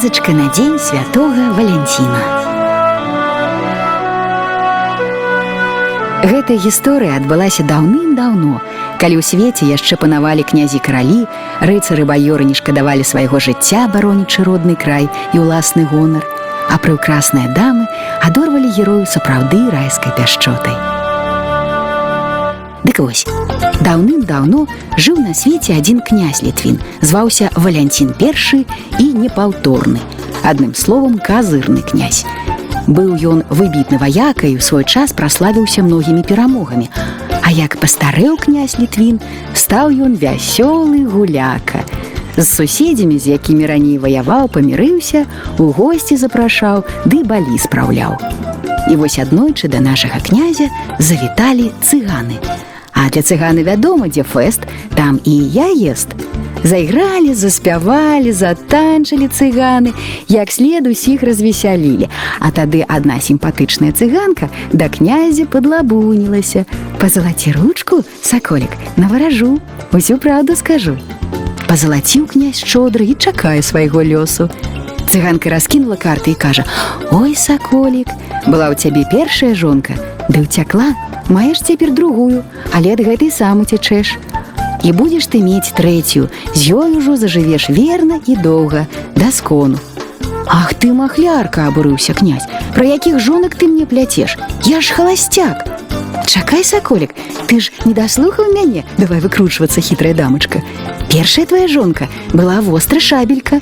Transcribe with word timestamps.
казачка 0.00 0.32
на 0.32 0.48
дзень 0.48 0.78
святога 0.78 1.52
валянціна. 1.52 2.20
Гэтая 6.24 6.56
гісторыя 6.56 7.20
адбылася 7.20 7.66
даўным-даўно, 7.68 8.64
калі 8.96 9.20
ў 9.20 9.22
свеце 9.22 9.68
яшчэ 9.68 10.00
панавалі 10.00 10.40
князі 10.48 10.80
каралі, 10.80 11.28
рыцары 11.60 12.08
баёры 12.08 12.48
не 12.48 12.56
шкадавалі 12.56 13.04
свайго 13.04 13.44
жыцця 13.44 13.92
баронічы 13.92 14.40
родны 14.48 14.72
край 14.72 15.04
і 15.36 15.44
ўласны 15.44 15.84
гонар, 15.92 16.24
а 16.72 16.80
прыўкрасныя 16.80 17.52
дамы 17.52 17.84
адорвалі 18.24 18.72
герою 18.72 19.04
сапраўды 19.04 19.68
райскай 19.68 20.16
пяшчотай. 20.16 20.99
Дык 22.90 22.98
вось 23.06 23.22
даўным-даўно 23.86 24.64
жыў 24.98 25.20
на 25.22 25.30
свеце 25.30 25.76
адзін 25.78 26.00
князь 26.02 26.40
літвін, 26.42 26.80
зваўся 27.06 27.46
валянцін 27.54 28.08
першы 28.18 28.64
і 28.98 29.04
непаўторны. 29.14 30.00
Адным 30.42 30.74
словам 30.74 31.20
казырны 31.22 31.86
князь. 31.86 32.24
Быў 32.90 33.14
ён 33.14 33.44
выбітны 33.46 33.94
ваякай 34.02 34.56
у 34.58 34.64
свой 34.68 34.82
час 34.82 35.14
праславіўся 35.14 35.86
многімі 35.86 36.26
перамогамі. 36.26 36.90
А 37.46 37.54
як 37.54 37.78
пастарэў 37.78 38.34
князь 38.42 38.74
літвін, 38.82 39.20
стаў 39.54 39.94
ён 39.94 40.18
вясёлы 40.18 41.06
гуляка. 41.06 41.86
З 42.34 42.42
суседзямі, 42.42 43.20
з 43.22 43.38
якімі 43.38 43.70
раней 43.70 44.02
ваяваў, 44.02 44.50
памірыўся, 44.50 45.30
у 45.62 45.70
госці 45.70 46.18
запрашаў, 46.18 46.82
ды 47.06 47.22
балі 47.22 47.54
спраўляў. 47.54 48.18
І 48.90 48.98
вось 48.98 49.22
аднойчы 49.22 49.70
да 49.70 49.78
нашага 49.78 50.18
князя 50.18 50.66
завіталі 50.98 51.70
цыганы. 51.86 52.42
А 53.00 53.08
для 53.08 53.22
цыганы 53.22 53.64
вядома, 53.64 54.08
дзе 54.12 54.22
фэст, 54.22 54.68
там 54.94 55.20
і 55.24 55.32
я 55.32 55.72
ест. 55.72 56.12
Зайгралі, 56.60 57.32
заспявалі, 57.32 58.28
затанчылі 58.28 59.32
цыганы, 59.32 59.96
як 60.28 60.52
след 60.52 60.84
усіх 60.86 61.22
развесялілі. 61.24 62.12
А 62.40 62.52
тады 62.52 62.84
адна 62.84 63.16
сімпатычная 63.16 63.96
цыганка 63.96 64.52
да 64.72 64.92
князя 64.92 65.48
падлабунілася. 65.48 66.66
Пазалаці 67.00 67.56
ручку, 67.56 68.04
саколік, 68.20 68.76
наваражу, 69.00 69.56
усю 69.96 70.20
праўду 70.20 70.52
скажу. 70.52 71.00
Пазалаціў 71.64 72.28
князь 72.28 72.60
шчодры 72.60 73.08
і 73.08 73.16
чакае 73.16 73.64
свайго 73.64 74.04
лёсу. 74.04 74.52
Цыганка 75.08 75.48
раскінула 75.48 75.96
карты 75.96 76.30
і 76.30 76.34
кажа: 76.36 76.68
«Ой, 77.10 77.32
саколік, 77.34 78.12
была 78.44 78.68
ў 78.68 78.76
цябе 78.76 79.08
першая 79.08 79.54
жонка, 79.56 79.96
ды 80.30 80.46
ўцякла, 80.46 80.94
маеш 81.26 81.58
цяпер 81.66 81.90
другую, 81.90 82.46
але 82.70 82.94
ад 82.94 83.02
гэтай 83.02 83.34
сам 83.34 83.66
уцячэш. 83.66 84.14
І 84.86 84.94
будзеш 84.96 85.26
ты 85.28 85.42
мець 85.44 85.74
трэцюю 85.76 86.30
з 86.54 86.60
ёй 86.72 86.96
ужо 86.96 87.18
зажывеш 87.18 87.68
верна 87.68 88.22
і 88.24 88.38
доўга 88.38 88.86
да 89.18 89.28
скону. 89.34 89.76
Ах 90.46 90.72
ты 90.74 90.94
махлярка 90.94 91.68
абурыўся 91.68 92.14
князь 92.14 92.48
про 92.74 92.86
якіх 92.86 93.18
жонак 93.18 93.58
ты 93.58 93.68
мне 93.68 93.84
пляцеш? 93.84 94.38
Я 94.64 94.80
ж 94.80 94.94
халасцяк. 94.94 95.66
Чакай 96.26 96.64
саколік 96.64 97.12
ты 97.46 97.60
ж 97.60 97.74
не 97.84 97.92
даслухаў 97.92 98.54
мяне? 98.54 98.86
Давай 98.96 99.20
выкручвацца 99.20 99.82
хітрая 99.82 100.14
дамачка. 100.14 100.62
Першая 101.12 101.44
твоя 101.44 101.68
жонка 101.68 102.08
была 102.32 102.62
востра 102.62 103.00
шабелька. 103.00 103.60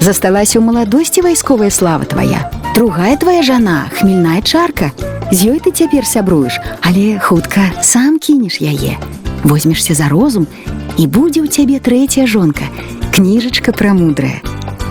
Засталася 0.00 0.58
ў 0.58 0.66
маладосці 0.66 1.22
вайсковая 1.22 1.70
слава 1.70 2.04
твоя 2.04 2.50
другая 2.76 3.16
твоя 3.16 3.42
жана 3.42 3.88
хмельная 3.98 4.42
чарка 4.42 4.92
з 5.32 5.50
ёй 5.50 5.58
ты 5.58 5.72
цяпер 5.74 6.06
сябруеш 6.06 6.58
але 6.82 7.18
хутка 7.18 7.72
сам 7.82 8.18
кінеш 8.18 8.60
яе. 8.60 8.98
Возьмешься 9.42 9.94
за 9.94 10.08
розум 10.08 10.46
і 10.98 11.06
будзе 11.06 11.42
ў 11.42 11.48
цябе 11.50 11.82
трэцяя 11.82 12.26
жонка 12.26 12.70
кніжачка 13.10 13.72
прамудрая. 13.72 14.40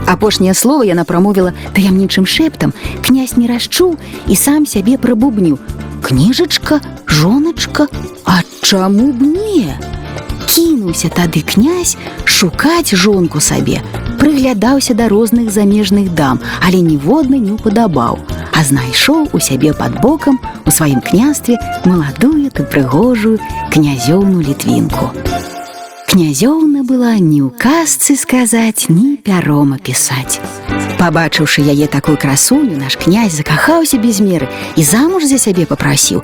Апошняе 0.08 0.54
слово 0.54 0.84
яна 0.84 1.04
прамовіла 1.06 1.54
таямнічым 1.74 2.26
шэптам. 2.26 2.74
Князь 3.02 3.38
не 3.38 3.48
расчуў 3.48 3.96
і 4.28 4.36
сам 4.36 4.66
сябе 4.66 4.98
прабубніў. 4.98 5.58
Кніжачка 6.04 6.82
жоначка 7.08 7.88
а 8.26 8.42
чаму 8.62 9.14
б 9.14 9.22
не 9.22 9.78
кінуўся 10.46 11.10
тады 11.10 11.42
князь 11.42 11.98
шукаць 12.26 12.96
жонку 12.96 13.40
сабе 13.40 13.82
прыглядаўся 14.20 14.94
да 14.94 15.10
розных 15.10 15.52
замежных 15.52 16.14
дам 16.14 16.40
але 16.62 16.82
ніводны 16.82 17.40
не 17.40 17.52
упадабаў 17.58 18.20
а 18.56 18.64
знайшоў 18.64 19.30
у 19.34 19.40
сябе 19.40 19.74
пад 19.74 20.00
бокам 20.02 20.40
у 20.66 20.72
сваім 20.72 21.02
княстве 21.02 21.58
маладую 21.86 22.50
ты 22.52 22.64
прыгожую 22.64 23.40
князёўну 23.72 24.40
літвінку. 24.40 25.12
Князёўна 26.08 26.88
была 26.88 27.20
ні 27.20 27.44
ў 27.44 27.52
казцы 27.60 28.16
сказаць, 28.16 28.88
ні 28.88 29.20
пяром 29.20 29.76
апісаць. 29.76 30.40
Пабачыўшы 31.00 31.62
яе 31.62 31.88
такую 31.88 32.18
красуню, 32.18 32.78
наш 32.78 32.98
князь 32.98 33.36
закахаўся 33.38 33.98
без 33.98 34.20
меры 34.20 34.50
і 34.76 34.84
замуж 34.84 35.26
за 35.30 35.38
сябе 35.38 35.66
попрасіў. 35.66 36.24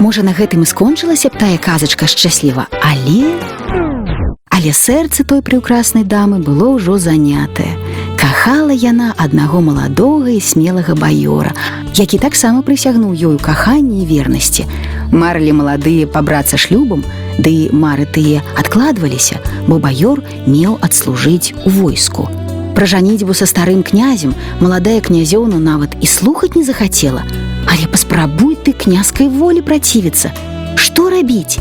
Можа, 0.00 0.22
на 0.22 0.34
гэтым 0.36 0.62
і 0.62 0.70
скончылася 0.70 1.30
б 1.30 1.38
тая 1.38 1.58
казачка 1.58 2.06
шчасліва, 2.06 2.66
але 2.82 3.34
Але 4.58 4.74
сэрца 4.74 5.22
той 5.22 5.38
прыўкраснай 5.38 6.02
дамы 6.02 6.42
было 6.42 6.74
ўжо 6.74 6.98
занятае. 6.98 7.78
Кахала 8.18 8.74
яна 8.74 9.14
аднаго 9.14 9.60
маладога 9.62 10.34
і 10.34 10.40
смелага 10.42 10.98
баёра, 10.98 11.54
які 11.94 12.18
таксама 12.18 12.66
прысягнуў 12.66 13.14
ёю 13.14 13.38
каханні 13.38 14.02
і 14.02 14.08
вернасці. 14.10 14.66
Марылі 15.14 15.54
маладыя 15.62 16.10
пабрацца 16.10 16.58
шлюбам, 16.58 17.06
ды 17.38 17.70
мары 17.70 18.02
тыя 18.10 18.42
адкладваліся, 18.58 19.38
бо 19.70 19.78
баёр 19.78 20.26
меў 20.50 20.74
адслужыць 20.82 21.54
у 21.62 21.70
войску. 21.70 22.26
Пра 22.78 22.86
жаніцьбу 22.86 23.34
са 23.34 23.42
старым 23.42 23.82
князем 23.82 24.38
маладая 24.62 25.00
князёўна 25.02 25.58
нават 25.58 25.98
і 25.98 26.06
слухаць 26.06 26.54
не 26.54 26.62
захацела, 26.62 27.26
Але 27.66 27.90
паспрабуй 27.90 28.54
ты 28.54 28.70
княскай 28.70 29.26
волі 29.26 29.66
працівіцца. 29.66 30.30
Што 30.78 31.10
рабіць? 31.10 31.58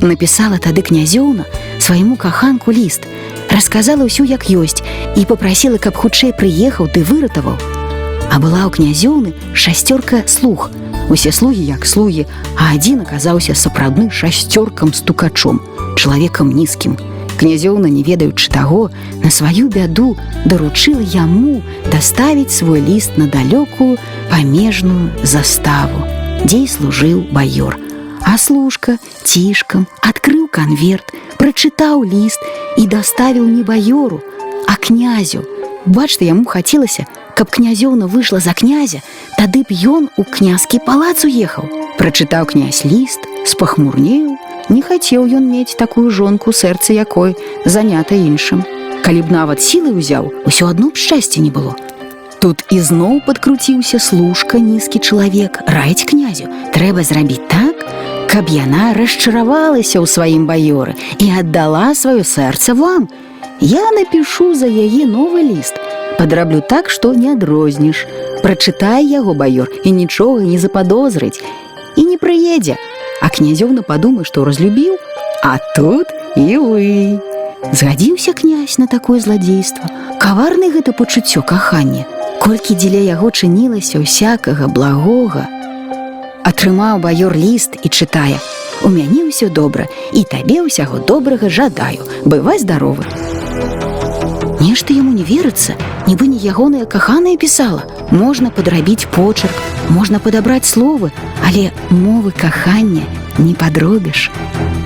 Напісала 0.00 0.56
тады 0.56 0.80
князёўна 0.80 1.44
свайму 1.76 2.16
каханку 2.16 2.72
ліст, 2.72 3.04
расказала 3.52 4.08
ўсю 4.08 4.24
як 4.24 4.48
ёсць 4.48 4.80
і 5.20 5.28
попрасіла, 5.28 5.76
каб 5.76 6.00
хутчэй 6.00 6.32
прыехаў 6.32 6.88
ты 6.88 7.04
выратаваў. 7.04 7.60
А 8.32 8.40
была 8.40 8.64
ў 8.64 8.72
князёўны 8.72 9.36
шасцёрка 9.52 10.24
слух. 10.24 10.72
Усе 11.12 11.28
слугі 11.28 11.60
як 11.60 11.84
слугі, 11.84 12.24
а 12.56 12.72
адзін 12.72 13.04
аказаўся 13.04 13.52
сапраўдны 13.52 14.08
шасцёркам 14.08 14.96
стукачом, 14.96 15.60
чалавекам 16.00 16.56
нізкім. 16.56 16.96
Князёўна, 17.38 17.86
не 17.86 18.02
ведаючы 18.02 18.50
таго, 18.50 18.90
на 19.22 19.30
сваю 19.30 19.68
бяду 19.68 20.16
даручыла 20.44 21.00
яму 21.00 21.62
даставіць 21.90 22.54
свой 22.54 22.80
ліст 22.80 23.18
на 23.18 23.26
далёкую 23.26 23.98
памежную 24.30 25.10
заставу, 25.22 26.06
дзе 26.44 26.66
служыў 26.66 27.26
баёр. 27.32 27.78
А 28.22 28.38
служка 28.38 28.98
цішкам 29.24 29.86
адкрыў 30.00 30.46
канверт, 30.46 31.10
прачытаў 31.38 32.04
ліст 32.06 32.38
і 32.78 32.86
даставіў 32.86 33.44
не 33.50 33.62
баёру, 33.62 34.22
а 34.66 34.76
князю. 34.76 35.42
Бачта 35.86 36.24
яму 36.24 36.44
хацелася, 36.46 37.06
каб 37.34 37.50
князёўна 37.50 38.06
выйшла 38.06 38.38
за 38.38 38.54
князя, 38.54 39.02
тады 39.36 39.66
б 39.66 39.74
ён 39.74 40.06
у 40.16 40.22
князкі 40.22 40.78
палац 40.86 41.24
уехаў. 41.26 41.66
Прачытаў 41.98 42.46
князь 42.46 42.84
ліст, 42.86 43.26
спахмурнеў, 43.44 44.38
не 44.72 44.80
хацеў 44.80 45.28
ён 45.28 45.44
мець 45.52 45.76
такую 45.76 46.08
жонку 46.10 46.52
сэрца 46.56 46.96
якой 46.96 47.36
занята 47.64 48.16
іншым. 48.16 48.64
Калі 49.04 49.20
б 49.22 49.34
нават 49.34 49.60
сілы 49.60 49.92
ўзяў, 49.92 50.32
усё 50.48 50.72
адно 50.72 50.88
б 50.90 50.96
шчасця 50.96 51.44
не 51.44 51.50
было. 51.52 51.76
Тут 52.40 52.64
ізноў 52.74 53.20
падкруціўся 53.26 54.00
служка 54.02 54.58
нізкі 54.58 54.98
чалавек, 54.98 55.60
раіць 55.68 56.08
князю, 56.08 56.48
трэба 56.74 57.04
зрабіць 57.04 57.44
так, 57.52 57.84
каб 58.32 58.48
яна 58.48 58.96
расчаравалася 58.96 60.00
ў 60.00 60.06
сваім 60.08 60.48
баёры 60.48 60.96
і 61.20 61.26
аддала 61.36 61.92
сваё 61.92 62.24
сэрца 62.24 62.74
вам. 62.74 63.06
Я 63.60 63.92
напишу 63.92 64.54
за 64.56 64.66
яе 64.66 65.04
новы 65.06 65.44
ліст. 65.44 65.76
Падраблю 66.18 66.64
так, 66.64 66.88
што 66.88 67.12
не 67.12 67.36
адрозніш. 67.36 68.06
Прачытай 68.42 69.04
яго 69.04 69.36
баёр 69.36 69.68
і 69.84 69.92
нічога 69.92 70.42
не 70.42 70.58
западозрыць 70.58 71.38
і 71.96 72.02
не 72.08 72.16
прыедзе. 72.16 72.80
А 73.22 73.30
князёўна 73.30 73.86
падумай, 73.86 74.26
што 74.26 74.44
разлюбіў, 74.44 74.98
А 75.42 75.58
тут 75.74 76.06
і 76.36 76.56
вы. 76.58 77.20
Згадзіўся 77.72 78.32
князь 78.32 78.78
на 78.78 78.86
такое 78.86 79.18
зладзейства. 79.18 79.86
Каварны 80.22 80.70
гэта 80.70 80.92
пачуццё 80.92 81.42
кахання. 81.42 82.06
Колькі 82.42 82.74
дзеля 82.74 83.02
яго 83.02 83.30
чынілася 83.30 84.02
ўсякага 84.02 84.66
благога, 84.66 85.46
атрымаў 86.42 86.98
баёр 86.98 87.34
ліст 87.34 87.78
і 87.82 87.88
чытае: 87.88 88.38
«У 88.86 88.90
мяне 88.90 89.26
ўсё 89.30 89.46
добра 89.46 89.86
і 90.10 90.26
табе 90.26 90.62
ўсяго 90.62 90.98
добрага 90.98 91.46
жадаю, 91.46 92.02
бывай 92.26 92.58
здаровы. 92.58 93.06
Нешта 94.62 94.94
яму 94.94 95.10
не 95.10 95.24
верыцца, 95.26 95.74
нібы 96.06 96.28
не 96.30 96.38
ягоная 96.38 96.84
каханая 96.86 97.34
пісала. 97.34 97.82
Можна 98.14 98.50
падрабіць 98.54 99.10
почерк, 99.10 99.56
можна 99.90 100.20
падабраць 100.22 100.70
словы, 100.70 101.10
але 101.42 101.72
мовы 101.90 102.30
кахання 102.30 103.02
не 103.38 103.54
падробіш. 103.58 104.30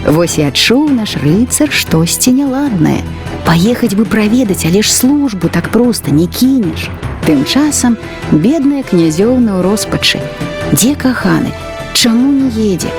Вось 0.08 0.38
і 0.40 0.49
адчуў 0.49 0.88
наш 0.96 1.19
рыцар 1.20 1.69
штосьці 1.69 2.32
няладнае. 2.32 3.05
Паехаць 3.44 3.93
бы 3.93 4.08
праведаць, 4.08 4.64
але 4.64 4.81
ж 4.81 4.88
службу 4.88 5.52
так 5.52 5.69
проста 5.69 6.11
не 6.11 6.25
кінеш. 6.26 6.88
Тым 7.28 7.44
часам 7.44 8.00
бедная 8.32 8.81
князёўна 8.81 9.58
ў 9.58 9.67
роспачы. 9.67 10.25
Дзе 10.73 10.96
каханы? 10.96 11.52
Чаму 11.96 12.28
не 12.31 12.50
едзе? 12.75 12.90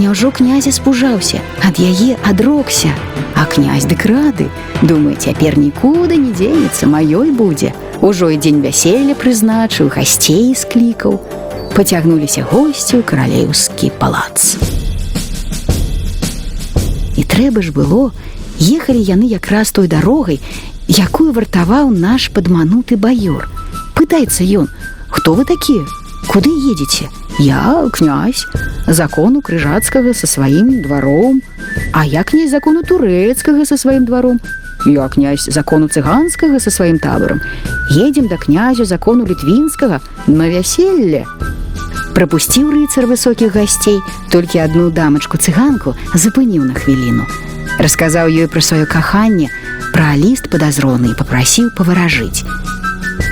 Няўжо 0.00 0.30
князя 0.32 0.72
спужаўся, 0.72 1.42
ад 1.60 1.76
яе 1.76 2.16
адрокся. 2.24 2.88
А 3.36 3.44
князь 3.44 3.84
дык 3.84 4.08
рады, 4.08 4.48
думае, 4.80 5.12
цяпер 5.20 5.58
нікуды 5.60 6.16
не 6.16 6.32
дзенецца, 6.32 6.88
маёй 6.88 7.36
будзе. 7.36 7.74
Ужо 8.00 8.30
і 8.32 8.40
дзень 8.40 8.64
вяселля 8.64 9.12
прызначыў, 9.12 9.92
гасцей 9.92 10.56
склікаў. 10.56 11.20
Пацягнуліся 11.76 12.48
госці 12.48 12.96
ў 12.96 13.02
каралеўскі 13.04 13.92
палац. 14.00 14.56
І 17.12 17.28
трэба 17.28 17.60
ж 17.60 17.76
было, 17.76 18.16
ехалі 18.56 19.04
яны 19.04 19.28
якраз 19.28 19.68
той 19.68 19.84
дарогай, 19.84 20.40
якую 20.88 21.36
вартаваў 21.36 21.92
наш 21.92 22.32
падмануты 22.32 22.96
баёр. 22.96 23.52
Пытаецца 23.92 24.48
ён: 24.48 24.72
«Хто 25.12 25.36
вы 25.36 25.44
такія? 25.44 25.84
Куды 26.32 26.48
едзеце? 26.48 27.12
Я 27.38 27.88
князь, 27.92 28.46
закону 28.86 29.42
крыжацкага 29.42 30.14
са 30.14 30.26
сваім 30.26 30.82
дваром, 30.82 31.42
А 31.92 32.04
я 32.04 32.24
князь 32.24 32.50
закону 32.50 32.82
турэцкага 32.82 33.64
са 33.64 33.76
сваім 33.76 34.04
дваром. 34.04 34.40
Я 34.86 35.08
князь 35.08 35.48
закону 35.48 35.88
цыганскага 35.88 36.60
са 36.60 36.70
сваім 36.70 36.98
табарам. 36.98 37.40
Едзем 37.90 38.28
да 38.28 38.36
князю 38.36 38.84
закону 38.84 39.26
літвінскага 39.26 40.00
на 40.26 40.48
вяселле. 40.48 41.24
Прапусціў 42.14 42.72
рыцар 42.72 43.06
высокіх 43.06 43.52
гасцей, 43.52 44.00
толькі 44.32 44.64
адну 44.64 44.90
дамачку 44.90 45.36
цыганку 45.36 45.96
запыніў 46.14 46.64
на 46.64 46.74
хвіліну. 46.74 47.26
Расказаў 47.80 48.32
ёй 48.32 48.48
пра 48.48 48.60
сваё 48.60 48.86
каханне, 48.88 49.50
пра 49.92 50.16
ліст 50.16 50.48
падазроны 50.48 51.12
і 51.12 51.18
попрасіў 51.18 51.72
паваражыць. 51.76 52.44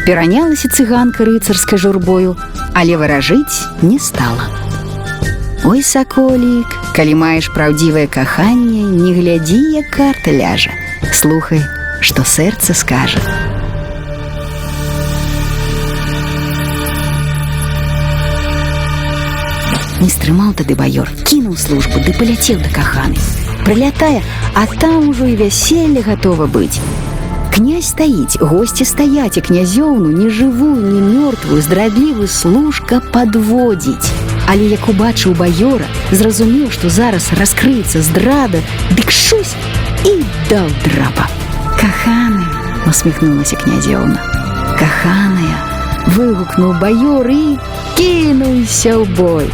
Перанялася 0.05 0.69
цыганка 0.69 1.25
рыцарскай 1.25 1.79
журбою, 1.81 2.37
але 2.77 2.97
варажыць 3.01 3.65
не 3.81 3.97
стала. 3.99 4.53
Ой 5.65 5.81
саколік, 5.81 6.69
калі 6.93 7.15
маеш 7.17 7.49
праўдзівае 7.55 8.05
каханне, 8.13 8.85
не 8.85 9.15
глядзі, 9.17 9.57
як 9.81 9.89
карта 9.89 10.29
ляжа. 10.29 10.77
Слухай, 11.09 11.65
што 12.05 12.21
сэрца 12.21 12.77
скажа. 12.77 13.23
Не 20.05 20.11
стрымаў 20.13 20.53
тады 20.53 20.77
баёр, 20.77 21.09
кінуў 21.25 21.57
службу 21.57 22.05
ды 22.05 22.13
паляцеў 22.13 22.61
да 22.61 22.69
каханы. 22.77 23.17
Прылятае, 23.65 24.21
а 24.53 24.69
там 24.69 25.09
ужо 25.09 25.25
і 25.33 25.41
вяселле 25.41 26.05
гатова 26.05 26.45
быць. 26.45 26.77
Князь 27.55 27.87
стаіць, 27.95 28.39
госці 28.41 28.83
стаяць 28.83 29.39
і 29.39 29.41
князёўну 29.47 30.11
не 30.11 30.27
жывую, 30.27 30.75
не 30.91 30.99
мёртвую, 30.99 31.63
здрадлівую 31.63 32.27
служка 32.27 32.99
падводзіць. 33.15 34.11
Але 34.51 34.67
як 34.75 34.89
убачыў 34.91 35.39
баёра, 35.39 35.87
зразумеў, 36.11 36.73
што 36.75 36.91
зараз 36.91 37.31
раскрыецца 37.39 38.03
здрада, 38.03 38.59
дык 38.99 39.15
шусь 39.15 39.55
і 40.03 40.27
даў 40.51 40.67
драпа. 40.83 41.31
Каханы, 41.79 42.43
усміхнулася 42.91 43.55
князёўна. 43.63 44.19
Каханая, 44.75 45.55
выгукнуў 46.19 46.75
баёр 46.83 47.31
і 47.31 47.55
кінуўся 47.95 48.99
ў 48.99 49.07
бой. 49.15 49.47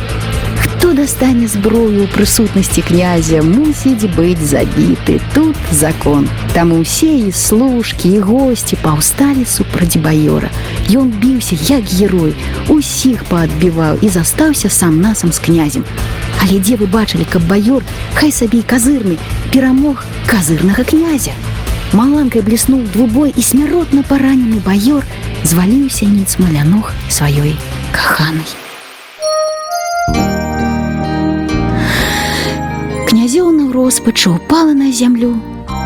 Хто 0.80 0.94
дастане 0.96 1.44
зброю 1.44 2.08
ў 2.08 2.08
прысутнасці 2.08 2.80
князя 2.80 3.44
мусіць 3.44 4.08
быць 4.16 4.40
забіты 4.40 5.20
тут 5.36 5.52
закон. 5.76 6.24
Там 6.56 6.72
усе 6.72 7.28
і 7.28 7.32
служкі 7.36 8.08
і 8.16 8.24
госці 8.24 8.80
паўсталі 8.80 9.44
супраць 9.44 10.00
баёра. 10.00 10.48
Ён 10.88 11.12
біўся 11.12 11.60
як 11.68 11.84
герой, 11.84 12.32
усіх 12.72 13.28
паадбіваў 13.28 14.00
і 14.00 14.08
застаўся 14.08 14.72
сам 14.72 15.04
насам 15.04 15.36
з 15.36 15.44
князем. 15.44 15.84
Але 16.40 16.56
дзе 16.64 16.80
вы 16.80 16.88
бачылі, 16.88 17.28
каб 17.28 17.44
баёр, 17.44 17.84
хай 18.16 18.32
сабе 18.32 18.64
і 18.64 18.68
казырны 18.72 19.20
перамог 19.52 20.00
казырнага 20.24 20.88
князя. 20.88 21.36
Маланкай 21.92 22.40
бліснуў 22.40 22.88
двубой 22.88 23.36
і 23.36 23.42
смяротна 23.44 24.00
паранены 24.00 24.64
баёр 24.64 25.04
зваліўся 25.44 26.08
ніц 26.08 26.40
маляног 26.40 26.88
сваёй 27.12 27.52
каханай. 27.92 28.59
Князёўна 33.30 33.70
ў 33.70 33.72
роспачу 33.72 34.34
упала 34.34 34.74
на 34.74 34.90
зямлю, 34.90 35.38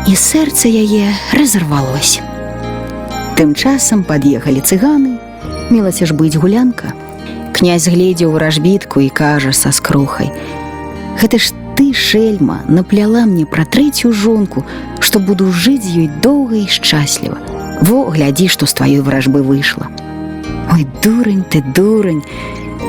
і 0.09 0.17
сэрца 0.17 0.65
яе 0.65 1.13
разарвалось. 1.29 2.17
Тым 3.37 3.53
часам 3.53 4.01
пад'ехалі 4.01 4.65
цыганы, 4.65 5.21
мелася 5.69 6.09
ж 6.09 6.17
быць 6.17 6.41
гулянка. 6.41 6.97
Князь 7.53 7.85
гледзеў 7.85 8.33
вражбітку 8.33 8.97
і 9.05 9.13
кажа 9.13 9.53
са 9.53 9.69
скрухай: 9.69 10.33
«Гэта 11.21 11.37
ж 11.37 11.53
ты 11.77 11.93
шельма 11.93 12.65
напляла 12.65 13.29
мне 13.29 13.45
пра 13.45 13.61
трэцюю 13.61 14.09
жонку, 14.09 14.65
што 14.97 15.21
буду 15.21 15.53
жыць 15.53 15.85
з 15.85 16.01
ёй 16.01 16.09
доўга 16.25 16.65
і 16.65 16.65
шчасліва. 16.65 17.37
Во 17.85 18.09
глядзі, 18.09 18.49
што 18.49 18.65
з 18.65 18.73
тваёй 18.73 19.05
вражбы 19.05 19.45
выйшла. 19.45 19.93
Ой 20.73 20.89
дурань 21.05 21.45
ты 21.45 21.61
дурань, 21.61 22.25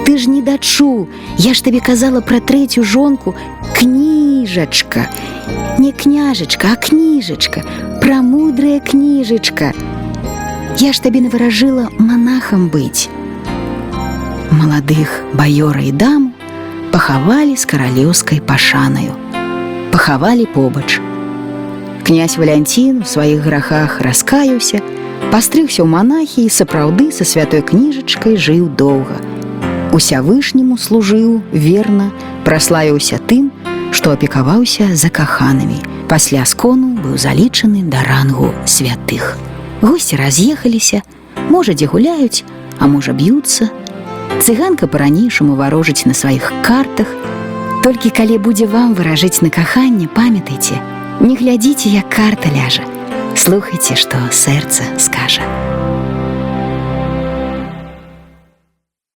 Ты 0.06 0.18
ж 0.18 0.30
не 0.30 0.40
дачу, 0.40 1.08
Я 1.36 1.52
ж 1.52 1.62
табе 1.62 1.80
казала 1.80 2.20
пра 2.20 2.38
трэцюю 2.38 2.84
жонку, 2.84 3.34
кніжачка. 4.46 5.08
Не 5.78 5.92
княжачка, 5.92 6.68
а 6.72 6.76
кніжачка, 6.76 7.62
пра 8.00 8.22
мудрая 8.22 8.80
кніжачка. 8.80 9.72
Я 10.78 10.92
ж 10.92 11.02
табе 11.02 11.20
наваражыла 11.20 11.90
манахам 11.98 12.70
быць. 12.70 13.10
Маладых 14.54 15.10
баёра 15.34 15.82
і 15.82 15.90
дам 15.90 16.30
пахавалі 16.94 17.56
з 17.56 17.66
каралеўскай 17.66 18.40
пашанаю. 18.40 19.18
Пахавалі 19.90 20.46
побач. 20.54 21.00
Князь 22.06 22.38
Валянцін 22.38 23.02
у 23.02 23.04
сваіх 23.04 23.42
грахах 23.42 23.98
раскаюся, 24.00 24.78
пастрыгся 25.34 25.82
ў 25.82 25.90
манахі 25.90 26.46
і 26.46 26.54
сапраўды 26.54 27.10
са 27.10 27.26
святой 27.26 27.66
кніжачкай 27.66 28.38
жыў 28.38 28.70
доўга. 28.70 29.18
Усявышняму 29.90 30.78
служыў 30.78 31.42
верна, 31.50 32.14
праславіўся 32.46 33.18
тым, 33.18 33.50
што 33.96 34.12
апекаваўся 34.12 34.92
за 34.92 35.08
каханамі. 35.08 35.80
Пасля 36.08 36.44
скону 36.44 36.92
быў 37.00 37.16
залічаны 37.16 37.80
да 37.88 38.04
рангу 38.04 38.52
святых. 38.68 39.38
Госці 39.80 40.20
раз'ехаліся, 40.20 41.00
можа, 41.48 41.72
дзе 41.72 41.88
гуляюць, 41.88 42.44
а 42.78 42.86
можа 42.92 43.16
б'юцца. 43.16 43.72
Цыганка 44.44 44.84
па-ранейшаму 44.86 45.56
варожыць 45.56 46.04
на 46.04 46.12
сваіх 46.12 46.52
картах. 46.60 47.08
Толькі 47.82 48.12
калі 48.12 48.36
будзе 48.36 48.68
вам 48.68 48.92
выражыць 48.92 49.40
на 49.40 49.48
каханне, 49.48 50.12
памятайце, 50.12 50.76
не 51.20 51.32
глядзіце, 51.32 51.88
як 51.88 52.12
карта 52.12 52.52
ляжа. 52.52 52.84
Слухайце, 53.32 53.96
што 53.96 54.20
сэрца 54.28 54.84
скажа. 55.00 55.65